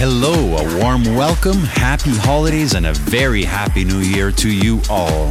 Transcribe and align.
.fm. 0.00 0.10
Hello, 0.10 0.56
a 0.56 0.82
warm 0.82 1.04
welcome, 1.14 1.58
happy 1.58 2.10
holidays, 2.10 2.74
and 2.74 2.86
a 2.86 2.94
very 2.94 3.42
happy 3.44 3.84
new 3.84 3.98
year 3.98 4.32
to 4.32 4.50
you 4.50 4.80
all. 4.88 5.30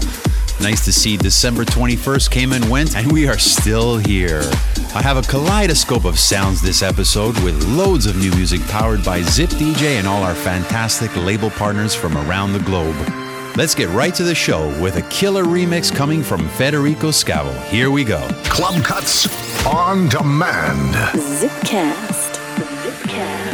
Nice 0.61 0.83
to 0.85 0.91
see 0.91 1.17
December 1.17 1.63
21st 1.63 2.29
came 2.29 2.53
and 2.53 2.69
went, 2.69 2.95
and 2.95 3.11
we 3.11 3.27
are 3.27 3.37
still 3.37 3.97
here. 3.97 4.43
I 4.93 5.01
have 5.01 5.17
a 5.17 5.21
kaleidoscope 5.21 6.05
of 6.05 6.19
sounds 6.19 6.61
this 6.61 6.81
episode 6.81 7.39
with 7.43 7.65
loads 7.69 8.05
of 8.05 8.17
new 8.17 8.31
music 8.31 8.61
powered 8.67 9.03
by 9.03 9.21
Zip 9.21 9.49
DJ 9.51 9.97
and 9.97 10.07
all 10.07 10.23
our 10.23 10.35
fantastic 10.35 11.15
label 11.15 11.49
partners 11.51 11.95
from 11.95 12.17
around 12.17 12.53
the 12.53 12.59
globe. 12.59 12.95
Let's 13.55 13.75
get 13.75 13.89
right 13.89 14.13
to 14.15 14.23
the 14.23 14.35
show 14.35 14.67
with 14.81 14.97
a 14.97 15.01
killer 15.03 15.45
remix 15.45 15.93
coming 15.93 16.21
from 16.23 16.47
Federico 16.49 17.09
Scavo. 17.09 17.59
Here 17.65 17.89
we 17.89 18.03
go. 18.03 18.27
Club 18.43 18.83
Cuts 18.83 19.27
on 19.65 20.09
demand. 20.09 20.93
Zipcast. 21.15 22.35
Zipcast. 22.83 23.48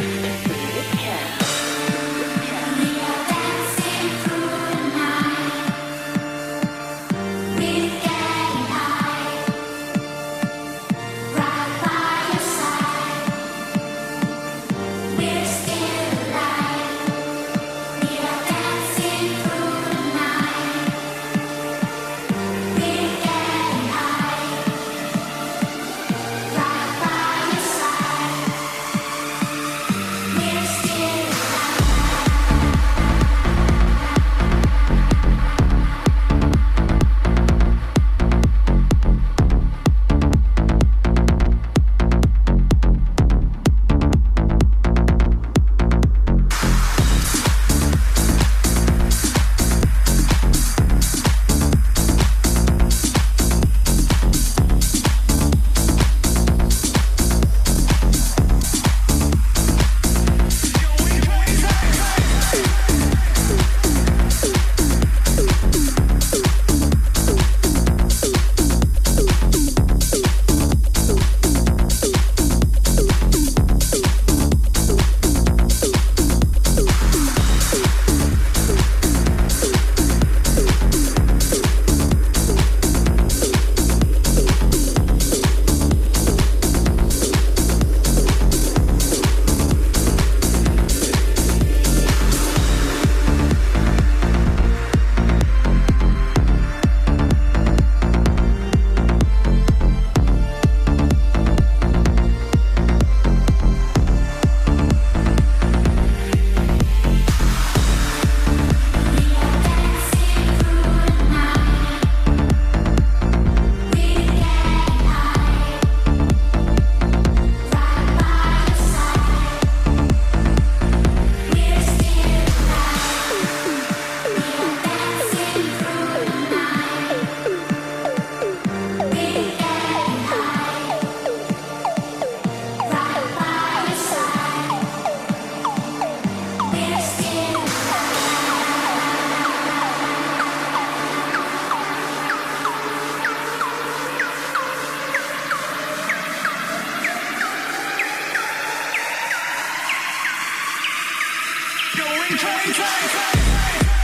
train, 152.28 152.74
train, 152.74 152.74
train. 152.74 153.95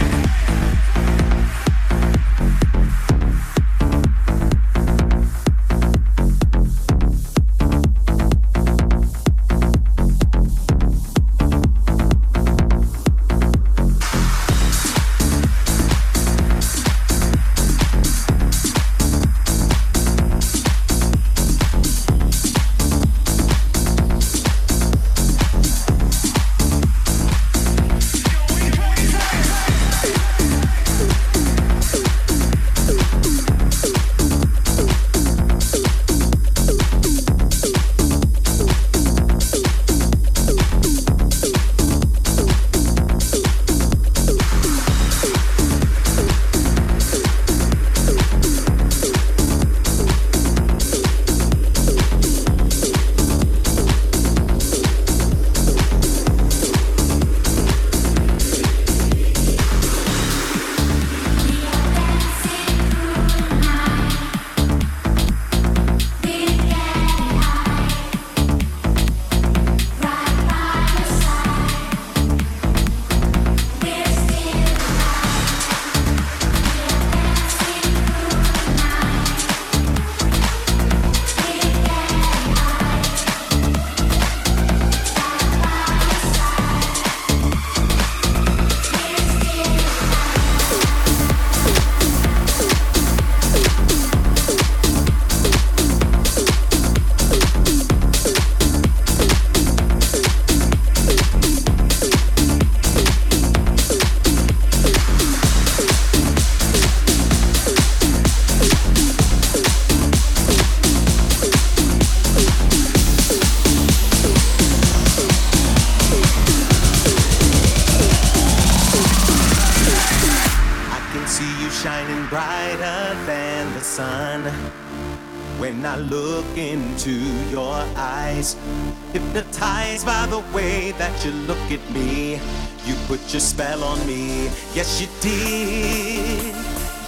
You 131.26 131.32
look 131.46 131.72
at 131.72 131.82
me, 131.92 132.40
you 132.86 132.96
put 133.08 133.20
your 133.32 133.42
spell 133.42 133.84
on 133.84 134.00
me. 134.08 134.50
Yes, 134.74 135.00
you 135.00 135.08
did. 135.20 136.56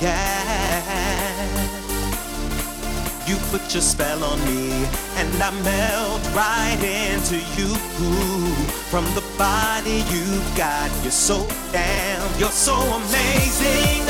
Yeah. 0.01 1.33
You 3.25 3.38
put 3.50 3.74
your 3.74 3.81
spell 3.81 4.24
on 4.24 4.39
me, 4.45 4.86
and 5.18 5.30
I 5.42 5.50
melt 5.63 6.21
right 6.36 6.81
into 6.83 7.38
you. 7.57 7.74
From 8.92 9.06
the 9.15 9.24
body 9.38 10.04
you've 10.12 10.57
got, 10.57 10.92
you're 11.01 11.12
so 11.12 11.48
damn, 11.71 12.39
you're 12.39 12.51
so 12.51 12.75
amazing. 12.75 14.06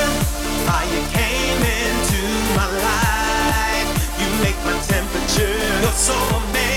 How 0.68 0.84
you 0.84 1.02
came 1.16 1.62
into 1.80 2.22
my 2.58 2.68
life, 2.90 3.90
you 4.20 4.28
make 4.44 4.60
my 4.66 4.78
temperature. 4.84 5.82
You're 5.82 5.92
so 5.92 6.14
amazing. 6.14 6.73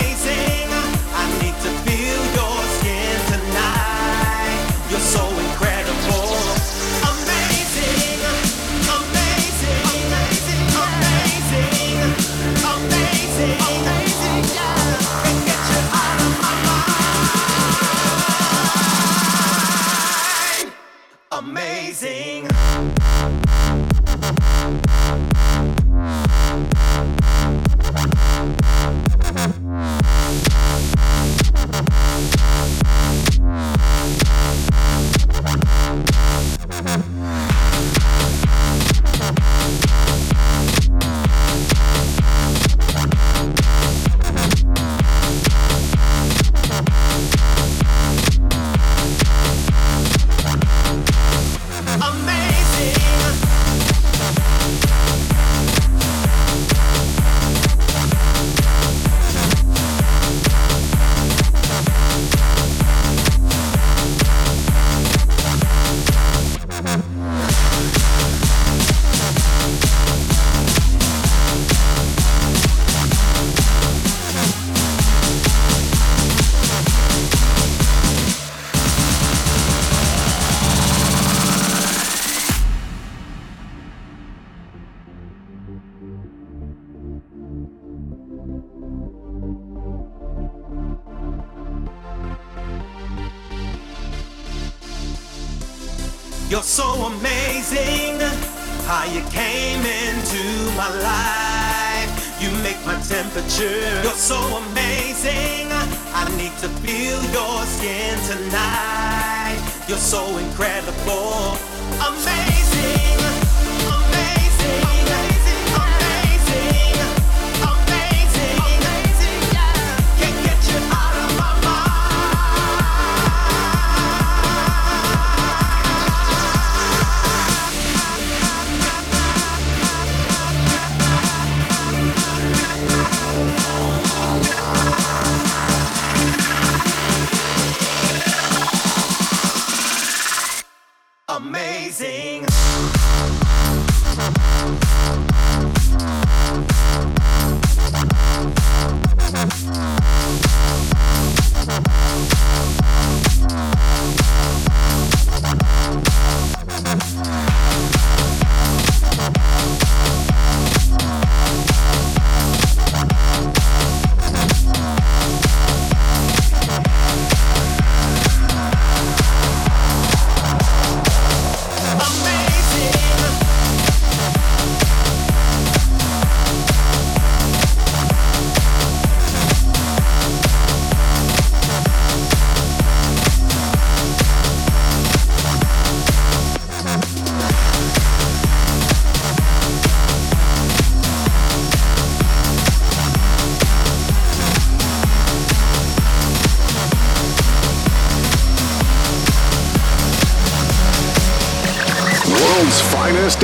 So 110.07 110.39
incredible. 110.39 111.66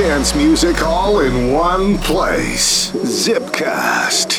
Dance 0.03 0.35
music 0.35 0.81
all 0.83 1.21
in 1.21 1.53
one 1.53 1.97
place. 1.97 2.91
Zipcast. 2.91 4.32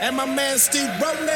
And 0.00 0.16
my 0.16 0.26
man 0.26 0.58
Steve 0.58 0.90
Ronan. 1.00 1.35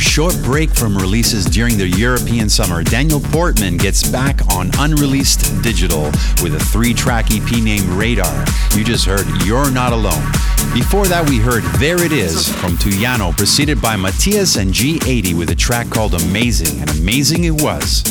A 0.00 0.02
short 0.02 0.34
break 0.42 0.70
from 0.70 0.96
releases 0.96 1.44
during 1.44 1.76
the 1.76 1.86
European 1.86 2.48
summer, 2.48 2.82
Daniel 2.82 3.20
Portman 3.20 3.76
gets 3.76 4.02
back 4.08 4.40
on 4.50 4.70
unreleased 4.78 5.62
digital 5.62 6.04
with 6.42 6.54
a 6.54 6.58
three 6.72 6.94
track 6.94 7.26
EP 7.30 7.50
named 7.62 7.84
Radar. 7.84 8.46
You 8.74 8.82
just 8.82 9.04
heard 9.04 9.26
You're 9.44 9.70
Not 9.70 9.92
Alone. 9.92 10.24
Before 10.72 11.06
that, 11.06 11.28
we 11.28 11.36
heard 11.36 11.64
There 11.78 12.02
It 12.02 12.12
Is 12.12 12.48
from 12.48 12.78
Tuyano, 12.78 13.36
preceded 13.36 13.82
by 13.82 13.96
Matthias 13.96 14.56
and 14.56 14.72
G80 14.72 15.36
with 15.36 15.50
a 15.50 15.54
track 15.54 15.90
called 15.90 16.14
Amazing, 16.14 16.80
and 16.80 16.88
amazing 16.92 17.44
it 17.44 17.60
was. 17.62 18.02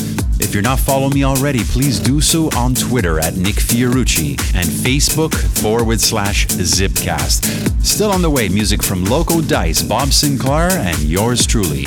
If 0.50 0.54
you're 0.54 0.64
not 0.64 0.80
following 0.80 1.14
me 1.14 1.22
already, 1.22 1.60
please 1.62 2.00
do 2.00 2.20
so 2.20 2.50
on 2.56 2.74
Twitter 2.74 3.20
at 3.20 3.36
Nick 3.36 3.54
Fiorucci 3.54 4.30
and 4.56 4.66
Facebook 4.66 5.32
forward 5.32 6.00
slash 6.00 6.48
Zipcast. 6.48 7.84
Still 7.84 8.10
on 8.10 8.20
the 8.20 8.30
way, 8.30 8.48
music 8.48 8.82
from 8.82 9.04
Loco 9.04 9.40
Dice, 9.40 9.80
Bob 9.80 10.08
Sinclar, 10.08 10.72
and 10.72 10.98
yours 11.04 11.46
truly. 11.46 11.84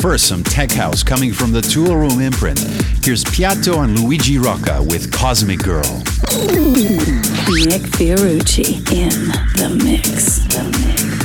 First, 0.00 0.28
some 0.28 0.42
tech 0.42 0.70
house 0.70 1.02
coming 1.02 1.30
from 1.34 1.52
the 1.52 1.60
Toolroom 1.60 2.24
imprint. 2.24 2.58
Here's 3.04 3.22
Piatto 3.22 3.84
and 3.84 4.00
Luigi 4.00 4.38
Rocca 4.38 4.82
with 4.82 5.12
Cosmic 5.12 5.58
Girl. 5.58 5.98
Nick 7.52 7.82
Fiorucci 7.92 8.78
in 8.94 9.28
the 9.58 9.78
mix. 9.84 10.38
The 10.38 10.64
mix. 10.64 11.15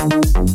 On. 0.00 0.10
Feel 0.10 0.49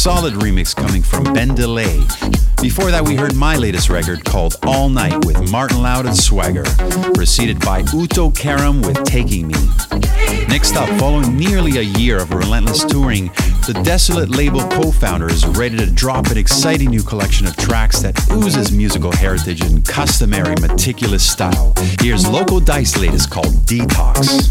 solid 0.00 0.32
remix 0.32 0.74
coming 0.74 1.02
from 1.02 1.24
Ben 1.34 1.50
DeLay. 1.50 2.00
Before 2.62 2.90
that, 2.90 3.06
we 3.06 3.16
heard 3.16 3.36
my 3.36 3.56
latest 3.56 3.90
record 3.90 4.24
called 4.24 4.56
All 4.62 4.88
Night 4.88 5.26
with 5.26 5.50
Martin 5.50 5.82
Loud 5.82 6.06
and 6.06 6.16
Swagger, 6.16 6.64
preceded 7.12 7.60
by 7.60 7.82
Uto 7.82 8.32
Karem 8.32 8.80
with 8.86 9.04
Taking 9.04 9.48
Me. 9.48 9.54
Next 10.48 10.74
up, 10.74 10.88
following 10.98 11.36
nearly 11.36 11.76
a 11.76 11.82
year 11.82 12.16
of 12.16 12.32
relentless 12.32 12.82
touring, 12.82 13.26
the 13.66 13.74
Desolat 13.84 14.34
label 14.34 14.66
co 14.68 14.90
founder 14.90 15.28
is 15.28 15.46
ready 15.48 15.76
to 15.76 15.90
drop 15.90 16.28
an 16.28 16.38
exciting 16.38 16.88
new 16.88 17.02
collection 17.02 17.46
of 17.46 17.54
tracks 17.58 18.00
that 18.00 18.18
oozes 18.30 18.72
musical 18.72 19.12
heritage 19.12 19.60
and 19.60 19.86
customary 19.86 20.54
meticulous 20.62 21.30
style. 21.30 21.74
Here's 22.00 22.26
Loco 22.26 22.58
Dice 22.58 22.96
latest 22.96 23.28
called 23.30 23.52
Detox. 23.66 24.48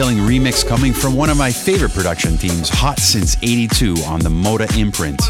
Killing 0.00 0.16
remix 0.16 0.66
coming 0.66 0.94
from 0.94 1.14
one 1.14 1.28
of 1.28 1.36
my 1.36 1.52
favorite 1.52 1.92
production 1.92 2.38
teams, 2.38 2.70
Hot 2.70 2.98
Since 2.98 3.36
82 3.42 3.96
on 4.06 4.20
the 4.20 4.30
Moda 4.30 4.74
imprint. 4.78 5.20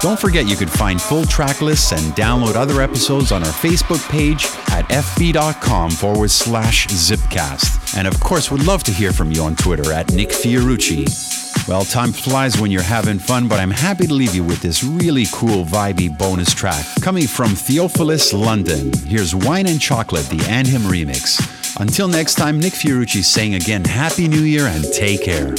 Don't 0.00 0.18
forget 0.18 0.48
you 0.48 0.56
can 0.56 0.66
find 0.66 0.98
full 0.98 1.26
track 1.26 1.60
lists 1.60 1.92
and 1.92 2.00
download 2.14 2.54
other 2.54 2.80
episodes 2.80 3.32
on 3.32 3.42
our 3.42 3.52
Facebook 3.52 4.00
page 4.08 4.46
at 4.70 4.86
fb.com 4.88 5.90
forward 5.90 6.30
slash 6.30 6.86
zipcast. 6.86 7.98
And 7.98 8.08
of 8.08 8.18
course, 8.18 8.50
we'd 8.50 8.62
love 8.62 8.82
to 8.84 8.92
hear 8.92 9.12
from 9.12 9.30
you 9.30 9.42
on 9.42 9.56
Twitter 9.56 9.92
at 9.92 10.10
Nick 10.10 10.30
Fiorucci. 10.30 11.68
Well, 11.68 11.84
time 11.84 12.12
flies 12.12 12.58
when 12.58 12.70
you're 12.70 12.80
having 12.80 13.18
fun, 13.18 13.46
but 13.46 13.60
I'm 13.60 13.70
happy 13.70 14.06
to 14.06 14.14
leave 14.14 14.34
you 14.34 14.42
with 14.42 14.62
this 14.62 14.82
really 14.82 15.26
cool, 15.32 15.66
vibey 15.66 16.16
bonus 16.16 16.54
track 16.54 16.86
coming 17.02 17.26
from 17.26 17.50
Theophilus 17.50 18.32
London. 18.32 18.90
Here's 19.04 19.34
Wine 19.34 19.66
and 19.66 19.78
Chocolate, 19.78 20.24
the 20.30 20.38
Andhim 20.38 20.90
remix. 20.90 21.57
Until 21.80 22.08
next 22.08 22.34
time, 22.34 22.58
Nick 22.58 22.72
Fiorucci 22.72 23.22
saying 23.22 23.54
again, 23.54 23.84
Happy 23.84 24.26
New 24.26 24.42
Year 24.42 24.66
and 24.66 24.84
take 24.92 25.22
care. 25.22 25.54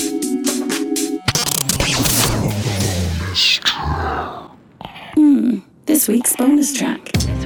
Hmm, 5.16 5.60
this 5.86 6.10
week's 6.10 6.36
bonus 6.36 6.74
track. 6.74 7.10
This 7.14 7.46